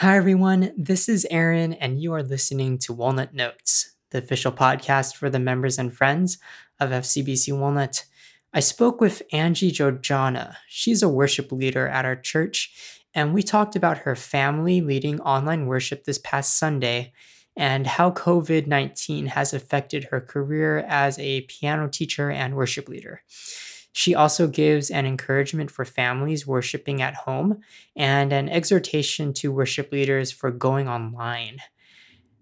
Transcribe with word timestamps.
Hi, 0.00 0.18
everyone. 0.18 0.74
This 0.76 1.08
is 1.08 1.26
Aaron, 1.30 1.72
and 1.72 2.02
you 2.02 2.12
are 2.12 2.22
listening 2.22 2.76
to 2.80 2.92
Walnut 2.92 3.32
Notes, 3.32 3.94
the 4.10 4.18
official 4.18 4.52
podcast 4.52 5.16
for 5.16 5.30
the 5.30 5.38
members 5.38 5.78
and 5.78 5.90
friends 5.90 6.36
of 6.78 6.90
FCBC 6.90 7.58
Walnut. 7.58 8.04
I 8.52 8.60
spoke 8.60 9.00
with 9.00 9.22
Angie 9.32 9.72
Jojana. 9.72 10.56
She's 10.68 11.02
a 11.02 11.08
worship 11.08 11.50
leader 11.50 11.88
at 11.88 12.04
our 12.04 12.14
church, 12.14 13.00
and 13.14 13.32
we 13.32 13.42
talked 13.42 13.74
about 13.74 14.00
her 14.00 14.14
family 14.14 14.82
leading 14.82 15.18
online 15.22 15.64
worship 15.64 16.04
this 16.04 16.18
past 16.18 16.58
Sunday 16.58 17.14
and 17.56 17.86
how 17.86 18.10
COVID 18.10 18.66
19 18.66 19.28
has 19.28 19.54
affected 19.54 20.08
her 20.10 20.20
career 20.20 20.80
as 20.86 21.18
a 21.18 21.40
piano 21.48 21.88
teacher 21.88 22.30
and 22.30 22.54
worship 22.54 22.86
leader. 22.90 23.22
She 23.96 24.14
also 24.14 24.46
gives 24.46 24.90
an 24.90 25.06
encouragement 25.06 25.70
for 25.70 25.86
families 25.86 26.46
worshiping 26.46 27.00
at 27.00 27.14
home 27.14 27.62
and 27.96 28.30
an 28.30 28.46
exhortation 28.50 29.32
to 29.32 29.50
worship 29.50 29.90
leaders 29.90 30.30
for 30.30 30.50
going 30.50 30.86
online. 30.86 31.60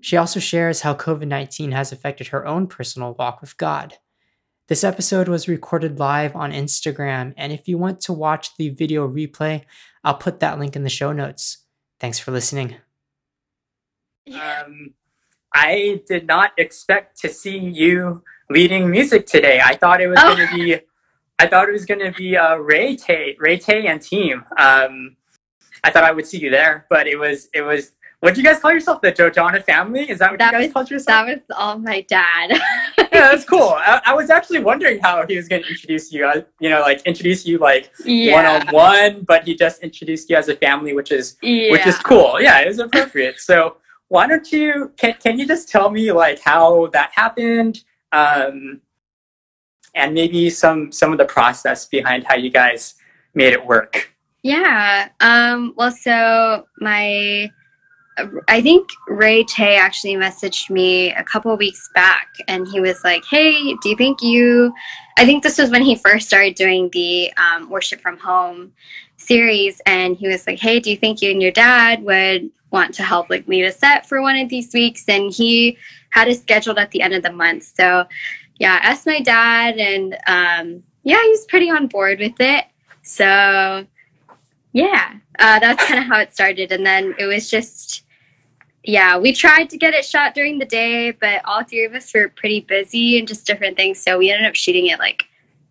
She 0.01 0.17
also 0.17 0.41
shares 0.41 0.81
how 0.81 0.95
COVID 0.97 1.29
19 1.29 1.71
has 1.71 1.93
affected 1.93 2.27
her 2.29 2.45
own 2.45 2.67
personal 2.67 3.15
walk 3.15 3.41
with 3.41 3.57
God. 3.57 3.99
This 4.67 4.83
episode 4.83 5.29
was 5.29 5.47
recorded 5.47 6.01
live 6.01 6.35
on 6.35 6.51
Instagram, 6.51 7.35
and 7.37 7.53
if 7.53 7.69
you 7.69 7.79
want 7.79 8.01
to 8.01 8.13
watch 8.13 8.57
the 8.57 8.71
video 8.71 9.07
replay, 9.07 9.63
I'll 10.03 10.15
put 10.17 10.41
that 10.41 10.59
link 10.59 10.75
in 10.75 10.83
the 10.83 10.91
show 10.91 11.13
notes. 11.13 11.59
Thanks 12.01 12.19
for 12.19 12.33
listening. 12.33 12.75
Um, 14.35 14.95
I 15.55 16.03
did 16.09 16.27
not 16.27 16.51
expect 16.59 17.21
to 17.21 17.29
see 17.29 17.59
you 17.59 18.25
leading 18.51 18.91
music 18.91 19.27
today. 19.27 19.61
I 19.65 19.77
thought 19.77 20.01
it 20.01 20.09
was 20.09 20.19
Oh. 20.21 20.35
going 20.35 20.49
to 20.49 20.53
be, 20.55 20.81
I 21.39 21.47
thought 21.47 21.69
it 21.69 21.73
was 21.73 21.85
going 21.85 22.01
to 22.01 22.13
be 22.13 22.37
uh, 22.37 22.57
Ray 22.57 22.97
Tay, 22.97 23.37
Ray 23.39 23.59
Tay 23.59 23.87
and 23.87 24.01
team. 24.01 24.45
Um, 24.57 25.17
I 25.83 25.91
thought 25.91 26.05
I 26.05 26.13
would 26.13 26.27
see 26.27 26.39
you 26.39 26.51
there, 26.51 26.87
but 26.89 27.07
it 27.07 27.17
was, 27.17 27.49
it 27.53 27.63
was. 27.63 27.93
What 28.21 28.35
do 28.35 28.41
you 28.41 28.47
guys 28.47 28.59
call 28.59 28.73
yourself? 28.73 29.03
The 29.03 29.13
Jojana 29.13 29.63
family? 29.63 30.09
Is 30.09 30.21
that 30.21 30.31
what 30.31 30.39
That 30.39 30.53
you 30.53 30.59
guys 30.59 30.67
was- 30.69 30.73
called 30.73 30.91
yourself? 30.91 31.27
That 31.27 31.45
was 31.49 31.57
all 31.59 31.79
my 31.79 32.01
dad. 32.03 32.53
yeah, 32.99 33.09
that's 33.11 33.45
cool. 33.45 33.75
I, 33.77 34.01
I 34.07 34.15
was 34.15 34.31
actually 34.31 34.61
wondering 34.61 34.99
how 35.01 35.27
he 35.27 35.37
was 35.37 35.47
going 35.47 35.63
to 35.63 35.69
introduce 35.69 36.11
you. 36.11 36.25
Uh, 36.25 36.43
you 36.59 36.71
know, 36.71 36.81
like 36.81 37.03
introduce 37.03 37.45
you 37.45 37.59
like 37.59 37.93
one 38.07 38.47
on 38.47 38.67
one, 38.69 39.23
but 39.23 39.45
he 39.45 39.55
just 39.55 39.83
introduced 39.83 40.31
you 40.31 40.37
as 40.37 40.49
a 40.49 40.57
family, 40.57 40.95
which 40.95 41.13
is 41.13 41.37
yeah. 41.43 41.71
which 41.71 41.87
is 41.87 41.99
cool. 41.99 42.41
Yeah, 42.41 42.61
it 42.61 42.69
was 42.69 42.79
appropriate. 42.79 43.41
so 43.41 43.77
why 44.09 44.27
don't 44.27 44.51
you 44.53 44.93
can 44.97 45.15
can 45.23 45.39
you 45.39 45.47
just 45.47 45.69
tell 45.69 45.91
me 45.91 46.13
like 46.13 46.41
how 46.41 46.87
that 46.93 47.11
happened, 47.15 47.85
um, 48.13 48.81
and 49.95 50.15
maybe 50.15 50.51
some 50.51 50.91
some 50.93 51.13
of 51.13 51.19
the 51.19 51.25
process 51.25 51.87
behind 51.87 52.25
how 52.25 52.37
you 52.37 52.51
guys 52.51 52.95
made 53.35 53.53
it 53.53 53.65
work. 53.65 54.15
Yeah. 54.45 55.09
Um, 55.21 55.73
well, 55.75 55.91
so 55.91 56.67
my, 56.79 57.51
I 58.47 58.61
think 58.61 58.91
Ray 59.09 59.43
Tay 59.45 59.77
actually 59.77 60.15
messaged 60.15 60.69
me 60.69 61.13
a 61.15 61.25
couple 61.25 61.57
weeks 61.57 61.89
back 61.95 62.29
and 62.47 62.69
he 62.69 62.79
was 62.79 63.03
like, 63.03 63.25
Hey, 63.25 63.75
do 63.83 63.89
you 63.89 63.97
think 63.97 64.23
you, 64.23 64.73
I 65.17 65.25
think 65.25 65.43
this 65.43 65.57
was 65.57 65.71
when 65.71 65.83
he 65.83 65.97
first 65.97 66.27
started 66.27 66.57
doing 66.57 66.91
the 66.93 67.33
um, 67.39 67.71
worship 67.71 68.03
from 68.03 68.19
home 68.19 68.73
series. 69.17 69.81
And 69.87 70.15
he 70.17 70.29
was 70.29 70.47
like, 70.47 70.59
Hey, 70.59 70.79
do 70.79 70.91
you 70.91 70.97
think 70.97 71.23
you 71.23 71.31
and 71.31 71.41
your 71.41 71.51
dad 71.51 72.03
would 72.05 72.51
want 72.71 72.93
to 72.95 73.03
help 73.03 73.31
like 73.31 73.49
lead 73.49 73.65
a 73.65 73.73
set 73.73 74.07
for 74.07 74.21
one 74.21 74.37
of 74.37 74.51
these 74.51 74.75
weeks? 74.75 75.05
And 75.09 75.33
he 75.33 75.79
had 76.11 76.29
it 76.29 76.39
scheduled 76.39 76.79
at 76.79 76.91
the 76.91 77.01
end 77.01 77.15
of 77.15 77.23
the 77.23 77.33
month. 77.33 77.65
So 77.65 78.05
yeah, 78.59 78.79
asked 78.83 79.07
my 79.07 79.21
dad 79.21 79.79
and 79.79 80.15
um, 80.27 80.83
yeah, 81.03 81.21
he 81.23 81.31
was 81.31 81.47
pretty 81.47 81.71
on 81.71 81.87
board 81.87 82.21
with 82.21 82.41
it. 82.41 82.65
So 83.03 83.87
yeah, 84.73 85.15
uh, 85.39 85.59
that's 85.61 85.85
kind 85.87 86.01
of 86.01 86.07
how 86.07 86.21
it 86.21 86.33
started. 86.33 86.73
And 86.73 86.85
then 86.85 87.15
it 87.19 87.27
was 87.27 87.51
just, 87.51 88.05
yeah, 88.83 89.19
we 89.19 89.33
tried 89.33 89.71
to 89.71 89.79
get 89.79 89.95
it 89.95 90.05
shot 90.05 90.35
during 90.35 90.59
the 90.59 90.65
day, 90.65 91.11
but 91.13 91.43
all 91.45 91.63
three 91.65 91.85
of 91.85 91.95
us 91.95 92.13
were 92.13 92.29
pretty 92.29 92.61
busy 92.61 93.19
and 93.19 93.29
just 93.29 93.47
different 93.47 93.77
things. 93.77 94.01
So 94.01 94.19
we 94.19 94.31
ended 94.31 94.49
up 94.49 94.55
shooting 94.55 94.87
it 94.87 94.99
like 94.99 95.25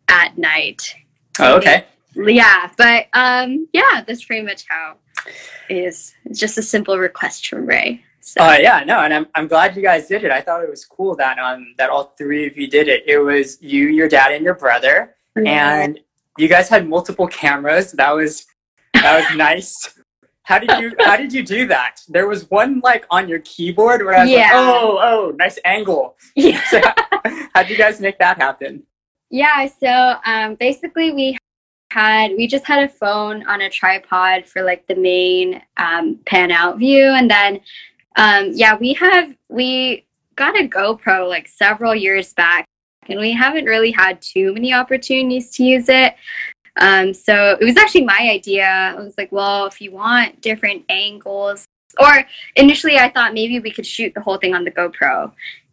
at 0.08 0.38
night. 0.38 0.96
Oh, 1.40 1.58
okay. 1.58 1.86
Yeah, 2.16 2.70
but 2.78 3.08
um, 3.14 3.68
yeah, 3.74 4.04
that's 4.06 4.24
pretty 4.24 4.44
much 4.44 4.66
how 4.70 4.98
it 5.70 5.78
is. 5.78 6.14
It's 6.26 6.40
just 6.40 6.58
a 6.58 6.62
simple 6.62 6.98
request 6.98 7.48
from 7.48 7.66
Ray. 7.66 8.04
So 8.26 8.42
Uh, 8.42 8.58
yeah, 8.58 8.84
no, 8.86 9.00
and 9.02 9.14
I'm 9.14 9.28
I'm 9.36 9.48
glad 9.50 9.76
you 9.76 9.82
guys 9.82 10.08
did 10.08 10.24
it. 10.24 10.32
I 10.32 10.40
thought 10.40 10.64
it 10.64 10.70
was 10.70 10.86
cool 10.86 11.14
that 11.18 11.38
um 11.40 11.74
that 11.78 11.90
all 11.90 12.14
three 12.18 12.48
of 12.48 12.56
you 12.58 12.68
did 12.68 12.88
it. 12.88 13.04
It 13.06 13.20
was 13.20 13.62
you, 13.62 13.88
your 13.90 14.08
dad, 14.08 14.32
and 14.32 14.46
your 14.46 14.54
brother, 14.56 15.16
and 15.36 16.00
you 16.38 16.48
guys 16.48 16.70
had 16.70 16.88
multiple 16.88 17.28
cameras. 17.28 17.92
That 17.92 18.12
was 18.12 18.46
that 18.94 19.14
was 19.20 19.38
nice. 19.48 20.00
How 20.44 20.58
did 20.58 20.72
you 20.82 20.96
How 21.00 21.18
did 21.18 21.34
you 21.34 21.44
do 21.44 21.68
that? 21.68 21.98
There 22.08 22.28
was 22.28 22.50
one 22.50 22.80
like 22.82 23.06
on 23.12 23.28
your 23.28 23.40
keyboard 23.40 24.04
where 24.06 24.16
I 24.16 24.22
was 24.24 24.32
Yeah. 24.32 24.40
like, 24.40 24.52
oh, 24.54 25.00
oh, 25.10 25.34
nice 25.38 25.60
angle. 25.66 26.16
yeah. 26.36 26.62
So, 26.72 26.80
how 27.54 27.62
did 27.64 27.72
you 27.72 27.78
guys 27.78 28.00
make 28.00 28.20
that 28.20 28.38
happen? 28.38 28.84
Yeah, 29.30 29.68
so 29.68 30.16
um, 30.26 30.56
basically 30.56 31.12
we 31.12 31.38
had 31.92 32.32
we 32.38 32.48
just 32.48 32.66
had 32.66 32.84
a 32.84 32.88
phone 32.90 33.46
on 33.48 33.62
a 33.62 33.70
tripod 33.70 34.46
for 34.46 34.64
like 34.64 34.88
the 34.88 34.96
main 34.96 35.62
um, 35.78 36.20
pan 36.26 36.52
out 36.52 36.78
view, 36.80 37.04
and 37.20 37.30
then 37.30 37.60
um, 38.16 38.52
yeah, 38.54 38.76
we 38.76 38.94
have 38.94 39.34
we 39.50 40.06
got 40.36 40.60
a 40.60 40.68
GoPro 40.68 41.28
like 41.28 41.48
several 41.48 41.96
years 41.96 42.34
back, 42.34 42.66
and 43.08 43.20
we 43.20 43.32
haven't 43.32 43.66
really 43.66 43.92
had 43.92 44.22
too 44.22 44.54
many 44.54 44.74
opportunities 44.74 45.52
to 45.52 45.64
use 45.64 45.90
it. 45.90 46.16
Um, 46.78 47.14
so 47.14 47.58
it 47.60 47.64
was 47.64 47.78
actually 47.78 48.06
my 48.06 48.30
idea. 48.32 48.66
I 48.66 48.96
was 48.96 49.16
like, 49.18 49.32
well, 49.32 49.66
if 49.68 49.80
you 49.80 49.92
want 49.92 50.42
different 50.42 50.86
angles, 50.90 51.68
or 52.00 52.26
initially 52.56 52.98
I 52.98 53.10
thought 53.10 53.34
maybe 53.34 53.60
we 53.60 53.72
could 53.72 53.86
shoot 53.86 54.14
the 54.14 54.22
whole 54.22 54.38
thing 54.38 54.54
on 54.56 54.64
the 54.64 54.72
GoPro 54.72 55.32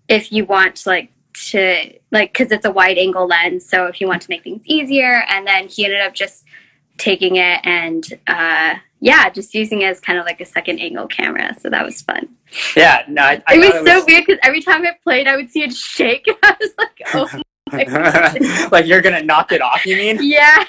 if 0.09 0.33
you 0.33 0.45
want 0.45 0.87
like 0.87 1.11
to 1.33 1.99
like 2.11 2.33
because 2.33 2.51
it's 2.51 2.65
a 2.65 2.71
wide 2.71 2.99
angle 2.99 3.27
lens 3.27 3.65
so 3.65 3.87
if 3.87 4.01
you 4.01 4.09
want 4.09 4.21
to 4.21 4.29
make 4.29 4.43
things 4.43 4.63
easier 4.67 5.23
and 5.29 5.47
then 5.47 5.69
he 5.69 5.85
ended 5.85 6.01
up 6.01 6.13
just 6.13 6.45
taking 6.99 7.37
it 7.37 7.61
and 7.65 8.19
uh 8.27 8.75
yeah 9.01 9.29
just 9.31 9.55
using 9.55 9.83
it 9.83 9.87
as 9.87 10.01
kind 10.01 10.19
of 10.19 10.25
like 10.25 10.41
a 10.41 10.45
second 10.45 10.79
angle 10.79 11.07
camera 11.07 11.55
so 11.59 11.69
that 11.69 11.85
was 11.85 12.03
fun 12.03 12.29
Yeah, 12.77 13.03
no, 13.09 13.23
I, 13.23 13.43
I 13.47 13.55
it 13.55 13.59
was 13.59 13.71
thought 13.71 13.87
so 13.87 14.05
weird 14.07 14.27
because 14.27 14.39
every 14.43 14.63
time 14.63 14.85
it 14.85 14.97
played 15.03 15.27
i 15.27 15.37
would 15.37 15.51
see 15.51 15.63
it 15.63 15.73
shake 15.73 16.27
And 16.27 16.37
i 16.43 16.57
was 16.61 16.71
like 16.79 17.01
oh 17.15 17.41
like 18.73 18.87
you're 18.87 19.01
gonna 19.01 19.23
knock 19.23 19.53
it 19.53 19.63
off. 19.63 19.87
You 19.87 19.97
mean? 19.97 20.19
yeah 20.21 20.65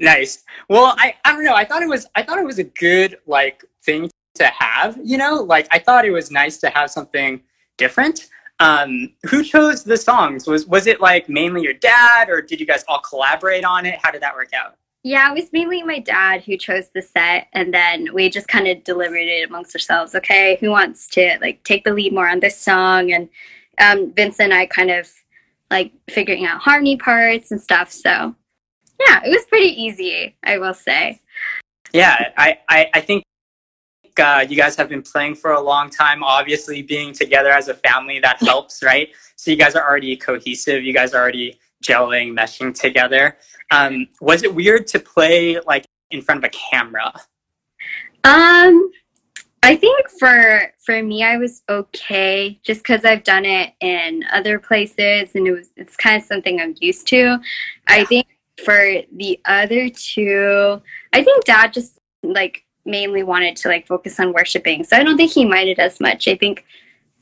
nice. 0.00 0.42
Well, 0.68 0.94
I, 0.98 1.14
I 1.24 1.32
don't 1.32 1.44
know. 1.44 1.54
I 1.54 1.64
thought 1.64 1.82
it 1.82 1.88
was 1.88 2.06
I 2.14 2.22
thought 2.22 2.38
it 2.38 2.44
was 2.44 2.58
a 2.58 2.64
good 2.64 3.18
like 3.26 3.64
thing 3.82 4.10
to 4.34 4.46
have. 4.46 4.98
You 5.02 5.18
know, 5.18 5.42
like 5.42 5.66
I 5.70 5.78
thought 5.78 6.04
it 6.04 6.10
was 6.10 6.30
nice 6.30 6.58
to 6.58 6.70
have 6.70 6.90
something 6.90 7.42
different. 7.76 8.28
Um, 8.58 9.12
who 9.28 9.44
chose 9.44 9.84
the 9.84 9.96
songs? 9.96 10.46
Was 10.46 10.66
was 10.66 10.86
it 10.86 11.00
like 11.00 11.28
mainly 11.28 11.62
your 11.62 11.74
dad, 11.74 12.30
or 12.30 12.40
did 12.40 12.58
you 12.58 12.66
guys 12.66 12.84
all 12.88 13.00
collaborate 13.00 13.64
on 13.64 13.84
it? 13.84 13.98
How 14.02 14.10
did 14.10 14.22
that 14.22 14.34
work 14.34 14.52
out? 14.54 14.76
Yeah 15.06 15.30
it 15.30 15.34
was 15.34 15.52
mainly 15.52 15.84
my 15.84 16.00
dad 16.00 16.42
who 16.42 16.56
chose 16.56 16.88
the 16.92 17.00
set 17.00 17.46
and 17.52 17.72
then 17.72 18.12
we 18.12 18.28
just 18.28 18.48
kind 18.48 18.66
of 18.66 18.82
deliberated 18.82 19.48
amongst 19.48 19.74
ourselves 19.74 20.14
okay 20.16 20.56
who 20.60 20.68
wants 20.68 21.06
to 21.06 21.38
like 21.40 21.62
take 21.62 21.84
the 21.84 21.92
lead 21.92 22.12
more 22.12 22.28
on 22.28 22.40
this 22.40 22.58
song 22.58 23.12
and 23.12 23.28
um 23.78 24.12
vince 24.14 24.40
and 24.40 24.52
i 24.52 24.66
kind 24.66 24.90
of 24.90 25.08
like 25.70 25.92
figuring 26.10 26.44
out 26.44 26.60
harmony 26.60 26.96
parts 26.96 27.52
and 27.52 27.60
stuff 27.60 27.92
so 27.92 28.34
yeah 29.06 29.22
it 29.24 29.30
was 29.30 29.44
pretty 29.48 29.80
easy 29.80 30.34
i 30.42 30.58
will 30.58 30.74
say 30.74 31.20
Yeah, 31.92 32.32
I 32.36 32.58
I, 32.68 32.90
I 32.94 33.00
think. 33.00 33.22
Uh, 34.18 34.44
you 34.48 34.56
guys 34.56 34.74
have 34.76 34.88
been 34.88 35.02
playing 35.02 35.34
for 35.34 35.52
a 35.52 35.60
long 35.60 35.90
time. 35.90 36.24
Obviously, 36.24 36.80
being 36.80 37.12
together 37.12 37.50
as 37.50 37.68
a 37.68 37.74
family 37.74 38.18
that 38.18 38.40
helps, 38.50 38.82
right? 38.82 39.08
So 39.36 39.50
you 39.50 39.58
guys 39.58 39.74
are 39.74 39.86
already 39.86 40.16
cohesive. 40.16 40.82
You 40.82 40.94
guys 40.94 41.12
are 41.12 41.20
already 41.20 41.58
gelling, 41.84 42.32
meshing 42.32 42.74
together. 42.74 43.36
Um, 43.70 44.08
was 44.20 44.42
it 44.42 44.54
weird 44.54 44.86
to 44.88 45.00
play 45.00 45.60
like 45.60 45.86
in 46.10 46.22
front 46.22 46.44
of 46.44 46.44
a 46.44 46.50
camera? 46.50 47.12
Um, 48.24 48.90
I 49.62 49.74
think 49.74 50.08
for 50.18 50.72
for 50.84 51.02
me, 51.02 51.24
I 51.24 51.38
was 51.38 51.62
okay 51.68 52.60
just 52.62 52.82
because 52.82 53.04
I've 53.04 53.24
done 53.24 53.44
it 53.44 53.72
in 53.80 54.24
other 54.32 54.58
places, 54.58 55.34
and 55.34 55.46
it 55.46 55.52
was 55.52 55.70
it's 55.76 55.96
kind 55.96 56.20
of 56.20 56.26
something 56.26 56.60
I'm 56.60 56.74
used 56.80 57.08
to. 57.08 57.38
I 57.88 58.04
think 58.04 58.26
for 58.64 59.02
the 59.12 59.40
other 59.44 59.88
two, 59.88 60.80
I 61.12 61.24
think 61.24 61.44
Dad 61.44 61.72
just 61.72 61.98
like 62.22 62.64
mainly 62.84 63.24
wanted 63.24 63.56
to 63.56 63.68
like 63.68 63.86
focus 63.86 64.20
on 64.20 64.32
worshiping, 64.32 64.84
so 64.84 64.96
I 64.96 65.02
don't 65.02 65.16
think 65.16 65.32
he 65.32 65.44
minded 65.44 65.78
as 65.78 66.00
much. 66.00 66.28
I 66.28 66.36
think 66.36 66.64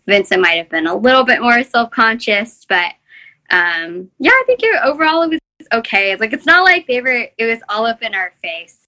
Vincent 0.06 0.42
might 0.42 0.58
have 0.58 0.68
been 0.68 0.86
a 0.86 0.94
little 0.94 1.24
bit 1.24 1.40
more 1.40 1.62
self 1.62 1.90
conscious, 1.90 2.66
but 2.68 2.92
um, 3.50 4.10
yeah, 4.18 4.32
I 4.32 4.44
think 4.46 4.60
overall 4.84 5.22
it 5.22 5.30
was 5.30 5.40
okay. 5.72 6.16
Like 6.16 6.32
it's 6.32 6.46
not 6.46 6.64
like 6.64 6.86
they 6.86 7.00
were; 7.00 7.28
it 7.38 7.44
was 7.44 7.60
all 7.68 7.86
up 7.86 8.02
in 8.02 8.14
our 8.14 8.32
face 8.42 8.84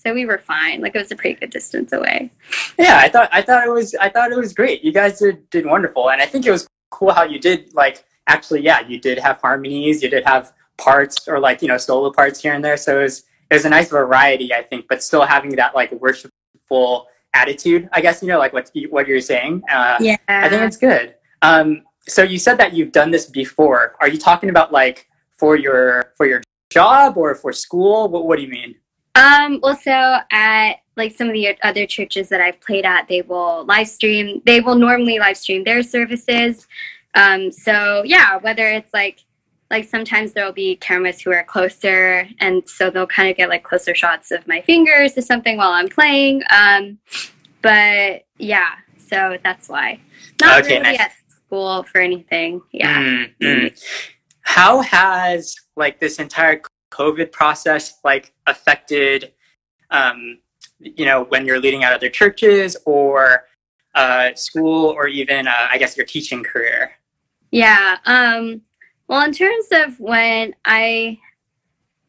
so 0.00 0.14
we 0.14 0.24
were 0.24 0.38
fine. 0.38 0.80
Like 0.80 0.94
it 0.94 0.98
was 0.98 1.12
a 1.12 1.16
pretty 1.16 1.38
good 1.38 1.50
distance 1.50 1.92
away. 1.92 2.30
Yeah, 2.78 2.98
I 2.98 3.08
thought 3.08 3.28
I 3.32 3.42
thought 3.42 3.66
it 3.66 3.70
was 3.70 3.94
I 3.94 4.08
thought 4.08 4.32
it 4.32 4.38
was 4.38 4.54
great. 4.54 4.82
You 4.82 4.92
guys 4.92 5.18
did 5.18 5.48
did 5.50 5.66
wonderful, 5.66 6.10
and 6.10 6.22
I 6.22 6.26
think 6.26 6.46
it 6.46 6.50
was 6.50 6.66
cool 6.90 7.12
how 7.12 7.24
you 7.24 7.38
did 7.38 7.72
like 7.74 8.04
actually 8.26 8.62
yeah 8.62 8.80
you 8.80 8.98
did 8.98 9.18
have 9.18 9.40
harmonies, 9.40 10.02
you 10.02 10.08
did 10.08 10.24
have 10.24 10.52
parts 10.78 11.28
or 11.28 11.38
like 11.38 11.60
you 11.60 11.68
know 11.68 11.76
solo 11.76 12.10
parts 12.10 12.40
here 12.40 12.54
and 12.54 12.64
there. 12.64 12.76
So 12.76 13.00
it 13.00 13.02
was 13.02 13.24
it 13.50 13.54
was 13.54 13.64
a 13.64 13.68
nice 13.68 13.90
variety 13.90 14.54
I 14.54 14.62
think, 14.62 14.86
but 14.88 15.02
still 15.02 15.24
having 15.26 15.50
that 15.56 15.74
like 15.74 15.92
worshipful 15.92 17.06
attitude. 17.34 17.88
I 17.92 18.00
guess 18.00 18.22
you 18.22 18.28
know, 18.28 18.38
like 18.38 18.54
what 18.54 18.70
what 18.88 19.06
you're 19.06 19.20
saying. 19.20 19.62
Uh, 19.70 19.98
Yeah. 20.00 20.16
I 20.28 20.48
think 20.48 20.62
it's 20.62 20.78
good. 20.78 21.14
Um, 21.42 21.82
so 22.08 22.22
you 22.22 22.38
said 22.38 22.56
that 22.58 22.72
you've 22.72 22.92
done 22.92 23.10
this 23.10 23.26
before. 23.26 23.96
Are 24.00 24.08
you 24.08 24.18
talking 24.18 24.48
about 24.48 24.72
like 24.72 25.09
for 25.40 25.56
your 25.56 26.12
for 26.16 26.26
your 26.26 26.42
job 26.70 27.16
or 27.16 27.34
for 27.34 27.52
school? 27.52 28.08
What 28.08 28.26
What 28.26 28.36
do 28.36 28.42
you 28.42 28.48
mean? 28.50 28.74
Um, 29.16 29.58
well, 29.62 29.76
so 29.76 30.18
at 30.30 30.74
like 30.96 31.16
some 31.16 31.26
of 31.28 31.32
the 31.32 31.56
other 31.64 31.86
churches 31.86 32.28
that 32.28 32.40
I've 32.40 32.60
played 32.60 32.84
at, 32.84 33.08
they 33.08 33.22
will 33.22 33.64
live 33.64 33.88
stream. 33.88 34.42
They 34.44 34.60
will 34.60 34.76
normally 34.76 35.18
live 35.18 35.36
stream 35.36 35.64
their 35.64 35.82
services. 35.82 36.68
Um, 37.14 37.50
so 37.50 38.02
yeah, 38.04 38.36
whether 38.36 38.68
it's 38.68 38.92
like 38.94 39.24
like 39.70 39.88
sometimes 39.88 40.32
there 40.32 40.44
will 40.44 40.52
be 40.52 40.76
cameras 40.76 41.20
who 41.20 41.32
are 41.32 41.44
closer, 41.44 42.28
and 42.38 42.68
so 42.68 42.90
they'll 42.90 43.06
kind 43.06 43.30
of 43.30 43.36
get 43.36 43.48
like 43.48 43.64
closer 43.64 43.94
shots 43.94 44.30
of 44.30 44.46
my 44.46 44.60
fingers 44.60 45.16
or 45.16 45.22
something 45.22 45.56
while 45.56 45.72
I'm 45.72 45.88
playing. 45.88 46.42
Um, 46.50 46.98
but 47.62 48.24
yeah, 48.38 48.70
so 48.98 49.38
that's 49.42 49.68
why. 49.68 50.00
Not 50.40 50.60
Okay, 50.64 50.74
really 50.78 50.82
nice. 50.82 51.00
at 51.00 51.12
school 51.28 51.82
for 51.84 52.00
anything. 52.00 52.62
Yeah. 52.72 53.02
Mm, 53.02 53.34
mm. 53.42 53.82
How 54.42 54.80
has 54.80 55.54
like 55.76 56.00
this 56.00 56.18
entire 56.18 56.62
COVID 56.90 57.32
process 57.32 57.98
like 58.04 58.32
affected, 58.46 59.32
um, 59.90 60.38
you 60.78 61.04
know, 61.04 61.24
when 61.24 61.46
you're 61.46 61.60
leading 61.60 61.84
out 61.84 61.92
other 61.92 62.10
churches 62.10 62.76
or 62.86 63.44
uh, 63.94 64.34
school 64.34 64.86
or 64.86 65.06
even, 65.08 65.46
uh, 65.46 65.68
I 65.70 65.78
guess, 65.78 65.96
your 65.96 66.06
teaching 66.06 66.42
career? 66.42 66.92
Yeah. 67.50 67.98
Um, 68.06 68.62
well, 69.08 69.24
in 69.24 69.32
terms 69.32 69.66
of 69.72 69.98
when 70.00 70.54
I, 70.64 71.18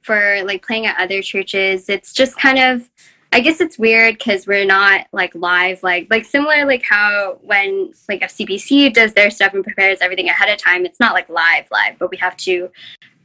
for 0.01 0.44
like 0.45 0.66
playing 0.66 0.86
at 0.86 1.00
other 1.00 1.22
churches, 1.22 1.89
it's 1.89 2.13
just 2.13 2.38
kind 2.38 2.60
of, 2.60 2.89
I 3.33 3.39
guess 3.39 3.62
it's 3.62 3.80
weird 3.80 4.18
because 4.18 4.45
we're 4.45 4.66
not 4.66 5.07
like 5.13 5.33
live, 5.36 5.83
like 5.83 6.07
like 6.10 6.25
similar 6.25 6.66
like 6.66 6.83
how 6.83 7.39
when 7.42 7.94
like 8.10 8.22
FCBC 8.22 8.94
does 8.94 9.13
their 9.13 9.31
stuff 9.31 9.54
and 9.54 9.63
prepares 9.63 10.00
everything 10.01 10.28
ahead 10.28 10.50
of 10.50 10.57
time. 10.57 10.86
It's 10.86 11.00
not 11.00 11.13
like 11.13 11.30
live 11.30 11.66
live, 11.72 11.98
but 11.98 12.12
we 12.12 12.18
have 12.18 12.36
to 12.38 12.69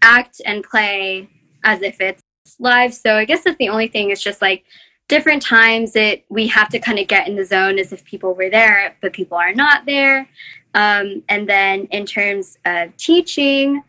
act 0.03 0.41
and 0.47 0.63
play 0.63 1.29
as 1.65 1.83
if 1.83 2.01
it's 2.01 2.23
live. 2.61 2.95
So 2.95 3.17
I 3.17 3.25
guess 3.25 3.43
that's 3.43 3.57
the 3.59 3.69
only 3.69 3.89
thing. 3.89 4.11
Is 4.11 4.23
just 4.23 4.41
like 4.41 4.65
different 5.09 5.43
times 5.43 5.97
it 5.97 6.25
we 6.29 6.47
have 6.49 6.69
to 6.69 6.79
kind 6.79 6.99
of 7.01 7.09
get 7.09 7.27
in 7.27 7.35
the 7.35 7.45
zone 7.45 7.79
as 7.79 7.93
if 7.93 8.05
people 8.05 8.35
were 8.35 8.51
there, 8.51 8.97
but 9.03 9.13
people 9.13 9.37
are 9.37 9.55
not 9.55 9.87
there. 9.87 10.29
Um, 10.75 11.25
and 11.29 11.49
then 11.49 11.87
in 11.87 12.07
terms 12.07 12.59
of 12.65 12.97
teaching, 12.97 13.83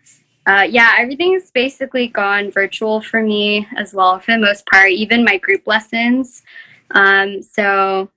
uh, 0.47 0.65
yeah, 0.67 0.95
everything's 0.97 1.51
basically 1.51 2.07
gone 2.07 2.49
virtual 2.49 3.01
for 3.01 3.21
me 3.21 3.67
as 3.75 3.94
well 3.94 4.17
for 4.17 4.31
the 4.31 4.38
most 4.38 4.65
part, 4.65 4.91
even 4.91 5.25
my 5.25 5.38
group 5.38 5.67
lessons. 5.67 6.41
Um, 6.91 7.41
so, 7.41 8.09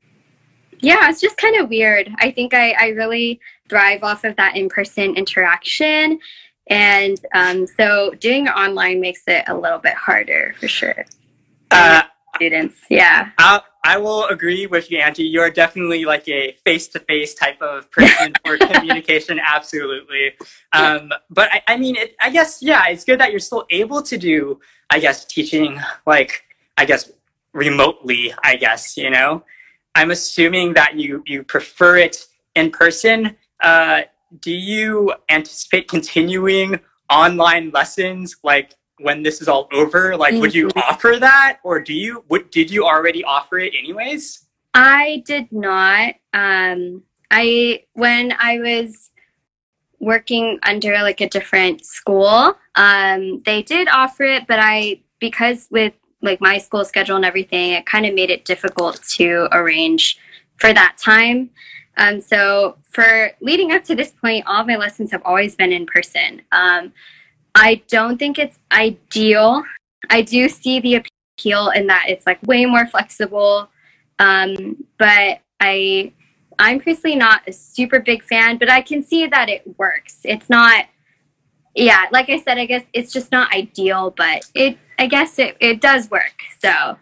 yeah, 0.79 1.11
it's 1.11 1.21
just 1.21 1.37
kind 1.39 1.57
of 1.57 1.69
weird. 1.69 2.09
I 2.21 2.31
think 2.31 2.55
I, 2.55 2.71
I 2.79 2.89
really 2.91 3.41
thrive 3.69 4.05
off 4.05 4.23
of 4.23 4.37
that 4.37 4.57
in 4.57 4.69
person 4.69 5.17
interaction. 5.17 6.21
And 6.69 7.19
um, 7.35 7.67
so 7.67 8.13
doing 8.21 8.47
it 8.47 8.51
online 8.51 9.01
makes 9.01 9.23
it 9.27 9.43
a 9.49 9.57
little 9.57 9.79
bit 9.79 9.95
harder 9.95 10.55
for 10.61 10.69
sure. 10.69 11.05
Uh, 11.73 12.03
Students, 12.37 12.77
yeah. 12.89 13.31
I, 13.39 13.61
I 13.85 13.99
will 13.99 14.27
agree 14.27 14.67
with 14.67 14.91
you, 14.91 14.99
Angie. 14.99 15.25
You're 15.25 15.51
definitely 15.51 16.05
like 16.05 16.29
a 16.29 16.53
face-to-face 16.65 17.35
type 17.35 17.61
of 17.61 17.91
person 17.91 18.35
for 18.47 18.57
communication. 19.11 19.41
Absolutely. 19.45 20.33
Um, 20.73 21.13
but 21.31 21.49
I, 21.53 21.63
I 21.69 21.77
mean, 21.77 21.97
it, 21.97 22.17
I 22.21 22.31
guess 22.31 22.59
yeah, 22.63 22.87
it's 22.89 23.05
good 23.05 23.21
that 23.21 23.31
you're 23.31 23.41
still 23.41 23.67
able 23.71 24.03
to 24.03 24.17
do, 24.17 24.61
I 24.91 24.99
guess, 24.99 25.25
teaching 25.25 25.81
like 26.07 26.45
I 26.77 26.85
guess 26.85 27.11
remotely. 27.53 28.35
I 28.43 28.57
guess 28.57 28.97
you 28.97 29.11
know. 29.11 29.45
I'm 29.95 30.13
assuming 30.13 30.75
that 30.75 30.97
you 30.97 31.23
you 31.27 31.43
prefer 31.43 31.97
it 31.97 32.27
in 32.55 32.71
person. 32.71 33.37
Uh, 33.61 34.03
do 34.41 34.53
you 34.53 35.13
anticipate 35.29 35.89
continuing 35.89 36.79
online 37.11 37.71
lessons 37.73 38.37
like 38.45 38.77
when 39.01 39.25
this 39.25 39.43
is 39.43 39.49
all 39.49 39.67
over 39.73 40.17
like 40.17 40.35
would 40.35 40.55
you 40.55 40.71
offer 40.77 41.17
that 41.19 41.59
or 41.65 41.81
do 41.81 41.93
you 41.93 42.23
would 42.29 42.49
did 42.51 42.71
you 42.71 42.85
already 42.85 43.25
offer 43.25 43.59
it 43.59 43.73
anyways 43.77 44.47
I 44.75 45.23
did 45.27 45.51
not. 45.51 46.15
Um, 46.33 47.03
I 47.31 47.85
when 47.95 48.33
I 48.39 48.59
was 48.59 49.11
working 49.99 50.59
under 50.63 50.95
like 51.03 51.21
a 51.21 51.29
different 51.29 51.85
school, 51.85 52.55
um, 52.75 53.41
they 53.41 53.63
did 53.63 53.89
offer 53.89 54.25
it, 54.25 54.47
but 54.47 54.59
I 54.61 55.01
because 55.19 55.69
with 55.71 55.93
like 56.23 56.41
my 56.41 56.59
school 56.59 56.85
schedule 56.85 57.17
and 57.17 57.25
everything, 57.25 57.73
it 57.73 57.87
kind 57.87 58.07
of 58.07 58.15
made 58.15 58.31
it 58.31 58.45
difficult 58.45 59.03
to 59.03 59.49
arrange 59.53 60.19
for 60.57 60.73
that 60.73 60.97
time. 60.99 61.51
Um, 61.97 62.21
so 62.21 62.77
for 62.83 63.31
leading 63.41 63.73
up 63.73 63.85
to 63.85 63.95
this 63.95 64.11
point, 64.11 64.45
all 64.47 64.65
my 64.65 64.77
lessons 64.77 65.11
have 65.11 65.23
always 65.25 65.55
been 65.55 65.73
in 65.73 65.87
person. 65.87 66.43
Um, 66.53 66.93
I 67.55 67.83
don't 67.89 68.19
think 68.19 68.39
it's 68.39 68.59
ideal. 68.73 69.65
I 70.09 70.23
do 70.23 70.49
see 70.49 70.81
the 70.81 71.03
appeal 71.39 71.71
in 71.71 71.87
that 71.89 72.07
it's 72.09 72.27
like 72.27 72.43
way 72.43 72.67
more 72.67 72.87
flexible. 72.87 73.69
Um, 74.19 74.85
but 74.99 75.41
I, 75.61 76.13
I'm 76.61 76.81
personally 76.81 77.17
not 77.17 77.43
a 77.49 77.53
super 77.53 78.01
big 78.01 78.23
fan, 78.23 78.59
but 78.59 78.71
I 78.71 78.81
can 78.83 79.03
see 79.03 79.27
that 79.27 79.49
it 79.49 79.63
works. 79.79 80.21
It's 80.25 80.49
not, 80.49 80.87
yeah, 81.75 82.07
like 82.13 82.29
I 82.29 82.39
said, 82.41 82.59
I 82.59 82.67
guess 82.67 82.85
it's 82.93 83.13
just 83.13 83.33
not 83.33 83.53
ideal, 83.55 84.15
but 84.17 84.49
it, 84.55 84.79
I 84.99 85.07
guess 85.07 85.39
it, 85.39 85.57
it 85.61 85.81
does 85.81 86.11
work. 86.11 86.35
So 86.61 86.97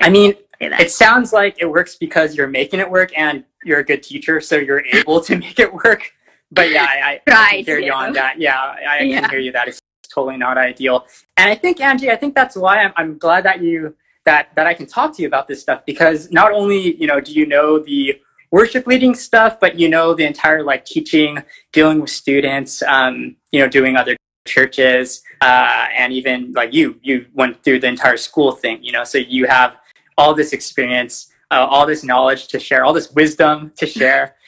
i 0.00 0.08
mean 0.08 0.34
it 0.60 0.90
sounds 0.90 1.32
like 1.32 1.56
it 1.60 1.66
works 1.66 1.96
because 1.96 2.36
you're 2.36 2.48
making 2.48 2.78
it 2.80 2.88
work 2.88 3.10
and 3.16 3.44
you're 3.64 3.80
a 3.80 3.84
good 3.84 4.02
teacher 4.02 4.40
so 4.40 4.56
you're 4.56 4.84
able 4.92 5.20
to 5.20 5.36
make 5.36 5.58
it 5.58 5.72
work 5.72 6.12
but 6.50 6.70
yeah 6.70 6.84
i, 6.84 7.20
I 7.26 7.30
Try 7.30 7.48
can 7.56 7.64
hear 7.64 7.78
you 7.78 7.92
on 7.92 8.12
that 8.14 8.38
yeah 8.40 8.58
i, 8.58 8.98
I 9.00 9.02
Yeah. 9.02 9.20
can 9.20 9.30
hear 9.30 9.38
you 9.40 9.52
that 9.52 9.68
it's 9.68 9.80
totally 10.08 10.36
not 10.36 10.58
ideal 10.58 11.06
and 11.36 11.50
i 11.50 11.54
think 11.54 11.80
angie 11.80 12.10
i 12.10 12.16
think 12.16 12.34
that's 12.34 12.56
why 12.56 12.78
i'm, 12.78 12.92
I'm 12.96 13.18
glad 13.18 13.44
that 13.44 13.62
you 13.62 13.94
that 14.24 14.54
that 14.54 14.66
i 14.66 14.74
can 14.74 14.86
talk 14.86 15.14
to 15.16 15.22
you 15.22 15.28
about 15.28 15.48
this 15.48 15.60
stuff 15.60 15.84
because 15.84 16.30
not 16.30 16.52
only 16.52 16.96
you 16.96 17.06
know 17.06 17.20
do 17.20 17.32
you 17.32 17.46
know 17.46 17.78
the 17.78 18.20
worship 18.52 18.86
leading 18.86 19.14
stuff 19.14 19.58
but 19.58 19.78
you 19.78 19.88
know 19.88 20.14
the 20.14 20.24
entire 20.24 20.62
like 20.62 20.84
teaching 20.84 21.42
dealing 21.72 22.00
with 22.00 22.10
students 22.10 22.82
um, 22.82 23.34
you 23.50 23.58
know 23.58 23.68
doing 23.68 23.96
other 23.96 24.16
churches 24.46 25.22
uh, 25.40 25.86
and 25.96 26.12
even 26.12 26.52
like 26.52 26.72
you 26.72 26.98
you 27.02 27.26
went 27.34 27.60
through 27.64 27.80
the 27.80 27.88
entire 27.88 28.16
school 28.16 28.52
thing 28.52 28.78
you 28.82 28.92
know 28.92 29.02
so 29.02 29.18
you 29.18 29.46
have 29.46 29.76
all 30.16 30.34
this 30.34 30.52
experience 30.52 31.32
uh, 31.52 31.66
all 31.68 31.86
this 31.86 32.02
knowledge 32.02 32.48
to 32.48 32.58
share 32.58 32.84
all 32.84 32.92
this 32.92 33.12
wisdom 33.12 33.72
to 33.76 33.86
share. 33.86 34.34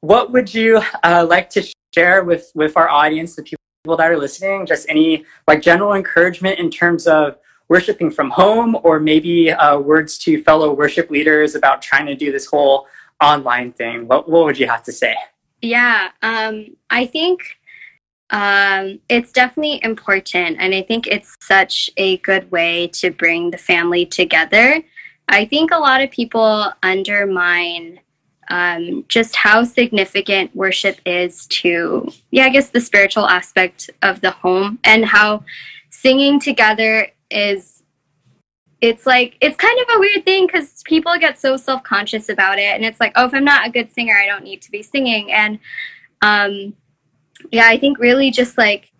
What 0.00 0.30
would 0.30 0.54
you 0.54 0.80
uh, 1.02 1.26
like 1.28 1.50
to 1.50 1.68
share 1.92 2.22
with 2.22 2.52
with 2.54 2.76
our 2.76 2.88
audience 2.88 3.34
the 3.34 3.42
people 3.42 3.96
that 3.96 4.08
are 4.12 4.16
listening? 4.16 4.64
Just 4.64 4.88
any 4.88 5.24
like 5.48 5.60
general 5.60 5.94
encouragement 5.94 6.60
in 6.60 6.70
terms 6.70 7.08
of 7.08 7.36
worshiping 7.68 8.12
from 8.12 8.30
home 8.30 8.78
or 8.84 9.00
maybe 9.00 9.50
uh, 9.50 9.76
words 9.76 10.16
to 10.18 10.40
fellow 10.44 10.72
worship 10.72 11.10
leaders 11.10 11.56
about 11.56 11.82
trying 11.82 12.06
to 12.06 12.14
do 12.14 12.30
this 12.30 12.46
whole 12.46 12.86
online 13.20 13.72
thing 13.72 14.06
what, 14.06 14.28
what 14.28 14.44
would 14.44 14.58
you 14.58 14.66
have 14.66 14.82
to 14.82 14.92
say 14.92 15.14
Yeah, 15.60 16.10
um, 16.22 16.76
I 16.88 17.06
think 17.06 17.58
um, 18.30 19.00
it's 19.08 19.32
definitely 19.32 19.82
important, 19.82 20.58
and 20.60 20.74
I 20.74 20.82
think 20.82 21.06
it's 21.06 21.34
such 21.40 21.90
a 21.96 22.18
good 22.18 22.50
way 22.50 22.88
to 22.88 23.10
bring 23.10 23.50
the 23.50 23.58
family 23.58 24.04
together. 24.04 24.82
I 25.28 25.44
think 25.46 25.70
a 25.70 25.78
lot 25.78 26.02
of 26.02 26.10
people 26.10 26.72
undermine 26.82 28.00
um, 28.50 29.04
just 29.08 29.36
how 29.36 29.64
significant 29.64 30.54
worship 30.54 31.00
is 31.04 31.46
to, 31.46 32.10
yeah, 32.30 32.44
I 32.44 32.50
guess 32.50 32.70
the 32.70 32.80
spiritual 32.80 33.26
aspect 33.26 33.90
of 34.02 34.20
the 34.20 34.30
home, 34.30 34.78
and 34.84 35.04
how 35.04 35.44
singing 35.90 36.40
together 36.40 37.08
is. 37.30 37.77
It's 38.80 39.06
like 39.06 39.36
it's 39.40 39.56
kind 39.56 39.78
of 39.80 39.96
a 39.96 39.98
weird 39.98 40.24
thing 40.24 40.46
because 40.46 40.82
people 40.84 41.12
get 41.18 41.38
so 41.38 41.56
self 41.56 41.82
conscious 41.82 42.28
about 42.28 42.58
it, 42.58 42.74
and 42.74 42.84
it's 42.84 43.00
like, 43.00 43.12
oh, 43.16 43.26
if 43.26 43.34
I'm 43.34 43.44
not 43.44 43.66
a 43.66 43.70
good 43.70 43.92
singer, 43.92 44.14
I 44.16 44.26
don't 44.26 44.44
need 44.44 44.62
to 44.62 44.70
be 44.70 44.82
singing, 44.82 45.32
and 45.32 45.58
um, 46.22 46.74
yeah, 47.50 47.66
I 47.66 47.78
think 47.78 47.98
really 47.98 48.30
just 48.30 48.58
like 48.58 48.92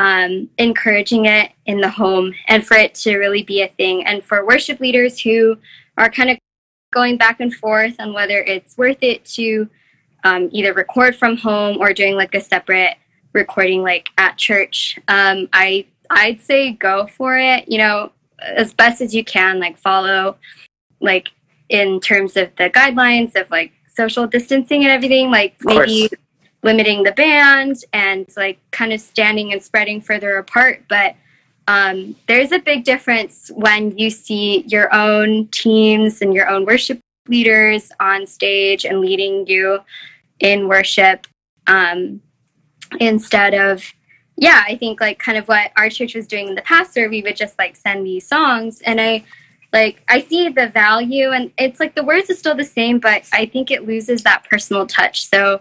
um, 0.00 0.48
encouraging 0.56 1.26
it 1.26 1.52
in 1.66 1.80
the 1.80 1.90
home 1.90 2.32
and 2.48 2.66
for 2.66 2.74
it 2.76 2.94
to 2.94 3.18
really 3.18 3.42
be 3.42 3.62
a 3.62 3.68
thing. 3.68 4.04
And 4.06 4.24
for 4.24 4.46
worship 4.46 4.80
leaders 4.80 5.20
who 5.20 5.56
are 5.98 6.10
kind 6.10 6.30
of 6.30 6.38
going 6.90 7.18
back 7.18 7.40
and 7.40 7.54
forth 7.54 7.96
on 8.00 8.14
whether 8.14 8.38
it's 8.38 8.78
worth 8.78 9.02
it 9.02 9.24
to 9.24 9.68
um, 10.24 10.48
either 10.52 10.72
record 10.72 11.16
from 11.16 11.36
home 11.36 11.76
or 11.78 11.92
doing 11.92 12.14
like 12.14 12.34
a 12.34 12.40
separate 12.40 12.96
recording 13.34 13.82
like 13.82 14.08
at 14.16 14.38
church, 14.38 14.98
um, 15.08 15.48
I 15.52 15.86
I'd 16.08 16.40
say 16.40 16.72
go 16.72 17.06
for 17.06 17.38
it. 17.38 17.68
You 17.68 17.78
know, 17.78 18.12
as 18.42 18.72
best 18.72 19.00
as 19.00 19.14
you 19.14 19.24
can, 19.24 19.60
like 19.60 19.76
follow 19.76 20.36
like 21.00 21.30
in 21.68 22.00
terms 22.00 22.36
of 22.36 22.54
the 22.56 22.70
guidelines 22.70 23.34
of 23.40 23.50
like 23.50 23.72
social 23.94 24.26
distancing 24.26 24.82
and 24.82 24.90
everything, 24.92 25.30
like 25.30 25.54
Of 25.60 25.66
course. 25.66 25.88
maybe 25.88 26.10
limiting 26.62 27.02
the 27.02 27.12
band 27.12 27.76
and 27.92 28.26
like 28.36 28.58
kind 28.70 28.92
of 28.92 29.00
standing 29.00 29.52
and 29.52 29.62
spreading 29.62 30.00
further 30.00 30.36
apart. 30.36 30.84
But 30.88 31.16
um, 31.68 32.16
there's 32.26 32.52
a 32.52 32.58
big 32.58 32.84
difference 32.84 33.50
when 33.54 33.96
you 33.96 34.10
see 34.10 34.64
your 34.66 34.92
own 34.94 35.46
teams 35.48 36.20
and 36.20 36.34
your 36.34 36.48
own 36.48 36.66
worship 36.66 37.00
leaders 37.28 37.92
on 38.00 38.26
stage 38.26 38.84
and 38.84 39.00
leading 39.00 39.46
you 39.46 39.78
in 40.40 40.66
worship 40.68 41.26
um, 41.66 42.20
instead 42.98 43.54
of 43.54 43.84
yeah 44.40 44.64
i 44.66 44.74
think 44.74 45.00
like 45.00 45.18
kind 45.20 45.38
of 45.38 45.46
what 45.46 45.70
our 45.76 45.88
church 45.88 46.16
was 46.16 46.26
doing 46.26 46.48
in 46.48 46.56
the 46.56 46.62
past 46.62 46.96
where 46.96 47.08
we 47.08 47.22
would 47.22 47.36
just 47.36 47.56
like 47.58 47.76
send 47.76 48.04
these 48.04 48.26
songs. 48.26 48.80
And 48.80 49.00
i 49.00 49.22
like 49.72 50.02
i 50.08 50.20
see 50.20 50.48
the 50.48 50.68
value 50.68 51.30
and 51.30 51.52
it's 51.56 51.78
like 51.78 51.94
the 51.94 52.02
words 52.02 52.28
are 52.28 52.34
still 52.34 52.56
the 52.56 52.64
same 52.64 52.98
but 52.98 53.22
i 53.32 53.46
think 53.46 53.70
it 53.70 53.86
loses 53.86 54.24
that 54.24 54.44
personal 54.50 54.86
touch. 54.86 55.26
So 55.28 55.60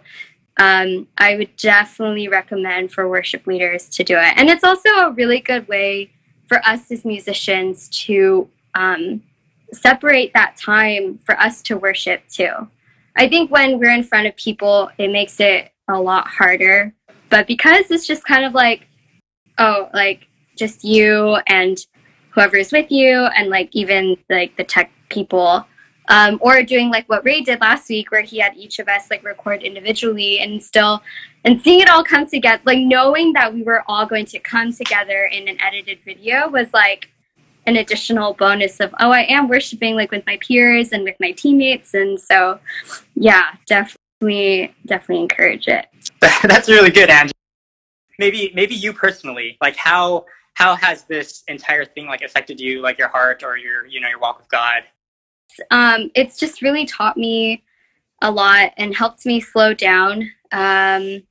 um, 0.57 1.07
i 1.17 1.35
would 1.35 1.55
definitely 1.57 2.27
recommend 2.27 2.91
for 2.91 3.07
worship 3.07 3.45
leaders 3.45 3.87
to 3.89 4.03
do 4.03 4.15
it. 4.17 4.33
And 4.37 4.49
it's 4.49 4.63
also 4.63 4.89
a 4.89 5.11
really 5.11 5.41
good 5.41 5.67
way 5.67 6.11
for 6.47 6.65
us 6.65 6.89
as 6.89 7.05
musicians 7.05 7.87
to 8.05 8.49
um, 8.73 9.21
separate 9.71 10.33
that 10.33 10.57
time 10.57 11.19
for 11.19 11.39
us 11.39 11.61
to 11.63 11.77
worship 11.77 12.27
too. 12.27 12.67
I 13.15 13.27
think 13.27 13.51
when 13.51 13.77
we're 13.77 13.93
in 13.93 14.03
front 14.03 14.27
of 14.27 14.35
people 14.37 14.89
it 14.97 15.11
makes 15.11 15.39
it 15.39 15.71
a 15.87 15.99
lot 15.99 16.27
harder 16.27 16.93
but 17.29 17.47
because 17.47 17.91
it's 17.91 18.07
just 18.07 18.23
kind 18.25 18.45
of 18.45 18.53
like 18.53 18.87
oh 19.57 19.89
like 19.93 20.27
just 20.57 20.83
you 20.83 21.37
and 21.47 21.85
whoever 22.31 22.57
is 22.57 22.71
with 22.71 22.91
you 22.91 23.15
and 23.15 23.49
like 23.49 23.69
even 23.71 24.17
like 24.29 24.55
the 24.57 24.63
tech 24.63 24.91
people 25.09 25.65
um, 26.09 26.39
or 26.41 26.63
doing 26.63 26.89
like 26.89 27.07
what 27.07 27.23
ray 27.23 27.41
did 27.41 27.61
last 27.61 27.89
week 27.89 28.11
where 28.11 28.21
he 28.21 28.39
had 28.39 28.55
each 28.57 28.79
of 28.79 28.87
us 28.87 29.09
like 29.09 29.23
record 29.23 29.63
individually 29.63 30.39
and 30.39 30.61
still 30.61 31.01
and 31.45 31.61
seeing 31.61 31.79
it 31.79 31.89
all 31.89 32.03
come 32.03 32.27
together 32.27 32.61
like 32.65 32.79
knowing 32.79 33.33
that 33.33 33.53
we 33.53 33.63
were 33.63 33.83
all 33.87 34.05
going 34.05 34.25
to 34.25 34.39
come 34.39 34.73
together 34.73 35.29
in 35.31 35.47
an 35.47 35.59
edited 35.61 35.99
video 36.03 36.49
was 36.49 36.71
like 36.73 37.09
an 37.65 37.75
additional 37.75 38.33
bonus 38.33 38.79
of 38.79 38.93
oh 38.99 39.11
i 39.11 39.21
am 39.21 39.47
worshiping 39.47 39.95
like 39.95 40.11
with 40.11 40.25
my 40.25 40.37
peers 40.37 40.91
and 40.91 41.03
with 41.03 41.15
my 41.19 41.31
teammates. 41.31 41.93
And 41.93 42.19
so 42.19 42.59
yeah 43.15 43.53
definitely 44.19 44.75
definitely 44.85 45.23
encourage 45.23 45.67
it. 45.67 45.87
That's 46.43 46.67
really 46.69 46.91
good 46.91 47.09
angie. 47.09 47.33
Maybe 48.17 48.51
maybe 48.53 48.75
you 48.75 48.93
personally 48.93 49.57
like 49.61 49.75
how 49.75 50.25
how 50.55 50.75
has 50.75 51.03
this 51.03 51.43
entire 51.47 51.85
thing 51.85 52.07
like 52.07 52.21
affected 52.21 52.59
you 52.59 52.81
like 52.81 52.97
your 52.97 53.07
heart 53.07 53.43
or 53.43 53.57
your 53.57 53.85
you 53.85 53.99
know 54.01 54.09
your 54.09 54.19
walk 54.19 54.39
with 54.39 54.49
god? 54.49 54.83
Um, 55.71 56.11
it's 56.15 56.37
just 56.37 56.61
really 56.61 56.85
taught 56.85 57.17
me 57.17 57.63
a 58.21 58.29
lot 58.29 58.73
and 58.77 58.95
helped 58.95 59.25
me 59.25 59.39
slow 59.39 59.73
down. 59.73 60.29
Um, 60.51 61.23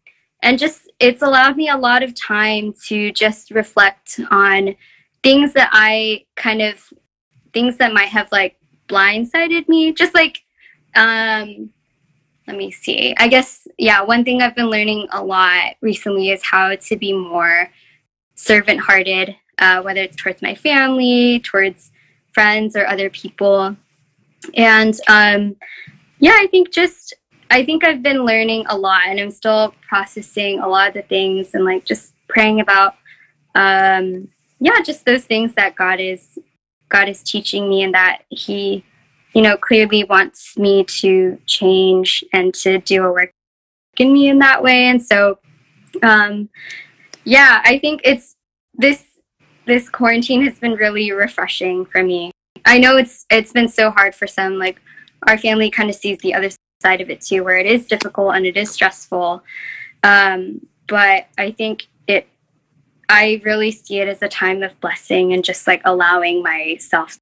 and 0.43 0.59
just 0.59 0.91
it's 0.99 1.23
allowed 1.23 1.57
me 1.57 1.69
a 1.69 1.77
lot 1.77 2.03
of 2.03 2.15
time 2.15 2.73
to 2.87 3.13
just 3.13 3.51
reflect 3.51 4.21
on 4.31 4.75
things 5.23 5.53
that 5.53 5.69
i 5.73 6.25
kind 6.37 6.63
of 6.63 6.93
things 7.53 7.77
that 7.79 7.93
might 7.93 8.09
have 8.09 8.31
like 8.33 8.57
blindsided 8.89 9.69
me. 9.69 9.93
Just 9.93 10.15
like 10.15 10.43
um 10.95 11.71
let 12.49 12.57
me 12.57 12.71
see 12.71 13.15
i 13.19 13.29
guess 13.29 13.69
yeah 13.79 14.03
one 14.03 14.25
thing 14.25 14.43
i've 14.43 14.57
been 14.57 14.71
learning 14.71 15.07
a 15.13 15.23
lot 15.23 15.75
recently 15.81 16.31
is 16.31 16.43
how 16.43 16.75
to 16.75 16.97
be 16.97 17.13
more 17.13 17.71
servant 18.39 18.81
hearted, 18.81 19.37
uh, 19.59 19.83
whether 19.83 20.01
it's 20.01 20.17
towards 20.17 20.41
my 20.41 20.55
family, 20.55 21.41
towards 21.41 21.91
friends, 22.33 22.77
or 22.77 22.87
other 22.87 23.11
people. 23.11 23.77
And 24.55 24.95
um, 25.09 25.57
yeah, 26.21 26.37
I 26.37 26.47
think 26.51 26.73
just, 26.73 27.15
I 27.51 27.65
think 27.65 27.85
I've 27.85 28.03
been 28.03 28.25
learning 28.25 28.65
a 28.69 28.79
lot 28.79 29.03
and 29.07 29.19
I'm 29.19 29.33
still 29.33 29.75
processing 29.87 30.61
a 30.61 30.69
lot 30.69 30.89
of 30.89 30.95
the 30.95 31.03
things 31.03 31.51
and 31.55 31.65
like 31.65 31.85
just 31.85 32.15
praying 32.29 32.61
about, 32.61 32.95
um, 33.55 34.29
yeah, 34.61 34.81
just 34.85 35.05
those 35.05 35.25
things 35.25 35.55
that 35.55 35.75
God 35.75 36.01
is, 36.01 36.39
God 36.89 37.09
is 37.09 37.23
teaching 37.23 37.69
me 37.69 37.83
and 37.83 37.95
that 37.95 38.23
He, 38.29 38.85
you 39.35 39.43
know, 39.43 39.57
clearly 39.57 40.05
wants 40.05 40.57
me 40.57 40.85
to 40.85 41.39
change 41.47 42.25
and 42.33 42.55
to 42.55 42.79
do 42.79 43.05
a 43.05 43.13
work 43.13 43.33
in 43.99 44.13
me 44.13 44.29
in 44.29 44.39
that 44.39 44.63
way. 44.63 44.87
And 44.87 45.03
so, 45.03 45.39
um, 46.03 46.49
yeah, 47.25 47.61
I 47.65 47.79
think 47.79 48.01
it's 48.05 48.37
this 48.75 49.05
this 49.67 49.89
quarantine 49.89 50.43
has 50.45 50.59
been 50.59 50.73
really 50.73 51.13
refreshing 51.13 51.85
for 51.85 52.03
me. 52.03 52.31
I 52.65 52.79
know 52.79 52.97
it's 52.97 53.27
it's 53.31 53.53
been 53.53 53.69
so 53.69 53.91
hard 53.91 54.15
for 54.15 54.27
some 54.27 54.59
like 54.59 54.81
our 55.27 55.37
family 55.37 55.71
kind 55.71 55.91
of 55.91 55.97
sees 55.97 56.19
the 56.19 56.35
other 56.35 56.49
side 56.81 57.01
of 57.01 57.11
it 57.11 57.21
too 57.21 57.43
where 57.45 57.59
it 57.59 57.67
is 57.67 57.87
difficult 57.87 58.35
and 58.35 58.47
it 58.47 58.57
is 58.57 58.71
stressful. 58.71 59.43
Um, 60.03 60.67
but 60.87 61.27
I 61.37 61.51
think 61.51 61.89
it 62.07 62.29
I 63.09 63.41
really 63.45 63.71
see 63.71 63.99
it 63.99 64.09
as 64.09 64.23
a 64.23 64.29
time 64.29 64.63
of 64.63 64.79
blessing 64.81 65.33
and 65.33 65.45
just 65.45 65.67
like 65.67 65.83
allowing 65.85 66.43
myself 66.43 67.19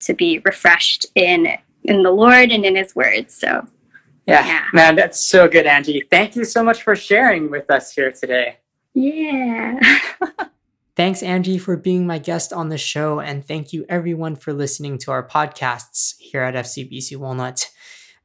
to 0.00 0.14
be 0.14 0.40
refreshed 0.44 1.06
in 1.14 1.48
in 1.84 2.02
the 2.02 2.10
Lord 2.10 2.50
and 2.50 2.64
in 2.64 2.76
his 2.76 2.94
word. 2.94 3.30
So 3.30 3.66
yeah, 4.26 4.46
yeah. 4.46 4.64
man, 4.72 4.96
that's 4.96 5.20
so 5.20 5.48
good, 5.48 5.66
Angie. 5.66 6.02
Thank 6.10 6.36
you 6.36 6.44
so 6.44 6.62
much 6.62 6.82
for 6.82 6.94
sharing 6.94 7.50
with 7.50 7.70
us 7.70 7.92
here 7.92 8.12
today. 8.12 8.58
Yeah. 8.94 9.78
Thanks, 10.96 11.22
Angie, 11.22 11.58
for 11.58 11.76
being 11.76 12.06
my 12.06 12.18
guest 12.18 12.52
on 12.52 12.68
the 12.68 12.76
show. 12.76 13.20
And 13.20 13.42
thank 13.42 13.72
you, 13.72 13.86
everyone, 13.88 14.36
for 14.36 14.52
listening 14.52 14.98
to 14.98 15.12
our 15.12 15.26
podcasts 15.26 16.14
here 16.18 16.42
at 16.42 16.54
FCBC 16.54 17.16
Walnut. 17.16 17.70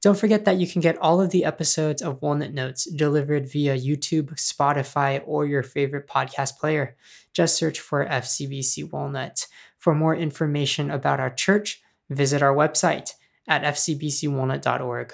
Don't 0.02 0.18
forget 0.18 0.46
that 0.46 0.58
you 0.58 0.68
can 0.68 0.82
get 0.82 0.98
all 1.00 1.20
of 1.20 1.32
the 1.32 1.46
episodes 1.46 2.02
of 2.02 2.22
Walnut 2.22 2.54
Notes 2.54 2.86
delivered 2.86 3.50
via 3.52 3.76
YouTube, 3.76 4.36
Spotify, 4.36 5.22
or 5.26 5.46
your 5.46 5.64
favorite 5.64 6.08
podcast 6.08 6.58
player. 6.58 6.96
Just 7.34 7.58
search 7.58 7.80
for 7.80 8.06
FCBC 8.06 8.92
Walnut. 8.92 9.48
For 9.80 9.96
more 9.96 10.16
information 10.16 10.92
about 10.92 11.20
our 11.20 11.32
church, 11.32 11.82
visit 12.10 12.42
our 12.42 12.54
website 12.54 13.14
at 13.48 13.64
fcbcwalnut.org. 13.64 15.14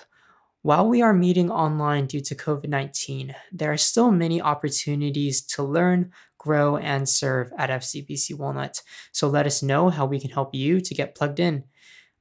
While 0.64 0.90
we 0.90 1.02
are 1.02 1.14
meeting 1.14 1.50
online 1.50 2.06
due 2.06 2.22
to 2.22 2.36
COVID 2.36 2.68
19, 2.68 3.34
there 3.52 3.72
are 3.72 3.78
still 3.78 4.12
many 4.12 4.40
opportunities 4.40 5.42
to 5.42 5.64
learn, 5.64 6.12
grow, 6.38 6.78
and 6.78 7.10
serve 7.10 7.52
at 7.58 7.72
FCBC 7.72 8.38
Walnut. 8.38 8.84
So 9.12 9.28
let 9.28 9.48
us 9.48 9.64
know 9.64 9.90
how 9.90 10.06
we 10.06 10.20
can 10.20 10.30
help 10.30 10.54
you 10.54 10.80
to 10.80 10.94
get 10.94 11.16
plugged 11.16 11.40
in. 11.40 11.64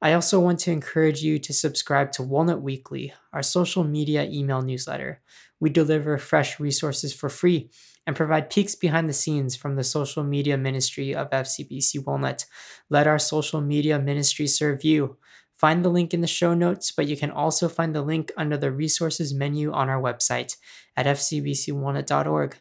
I 0.01 0.13
also 0.13 0.39
want 0.39 0.59
to 0.61 0.71
encourage 0.71 1.21
you 1.21 1.37
to 1.39 1.53
subscribe 1.53 2.11
to 2.13 2.23
Walnut 2.23 2.61
Weekly, 2.61 3.13
our 3.33 3.43
social 3.43 3.83
media 3.83 4.23
email 4.23 4.61
newsletter. 4.61 5.21
We 5.59 5.69
deliver 5.69 6.17
fresh 6.17 6.59
resources 6.59 7.13
for 7.13 7.29
free 7.29 7.69
and 8.07 8.15
provide 8.15 8.49
peeks 8.49 8.73
behind 8.73 9.07
the 9.07 9.13
scenes 9.13 9.55
from 9.55 9.75
the 9.75 9.83
social 9.83 10.23
media 10.23 10.57
ministry 10.57 11.13
of 11.13 11.29
FCBC 11.29 12.03
Walnut. 12.05 12.45
Let 12.89 13.05
our 13.05 13.19
social 13.19 13.61
media 13.61 13.99
ministry 13.99 14.47
serve 14.47 14.83
you. 14.83 15.17
Find 15.57 15.85
the 15.85 15.89
link 15.89 16.11
in 16.15 16.21
the 16.21 16.27
show 16.27 16.55
notes, 16.55 16.91
but 16.91 17.05
you 17.05 17.15
can 17.15 17.29
also 17.29 17.69
find 17.69 17.93
the 17.93 18.01
link 18.01 18.31
under 18.35 18.57
the 18.57 18.71
resources 18.71 19.35
menu 19.35 19.71
on 19.71 19.89
our 19.89 20.01
website 20.01 20.57
at 20.97 21.05
fcbcwalnut.org. 21.05 22.57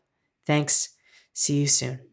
Thanks. 0.47 0.91
See 1.33 1.61
you 1.61 1.67
soon. 1.67 2.10